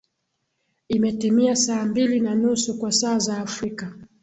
[0.89, 3.93] imetimia saa mbili na nusu kwa saa za afrika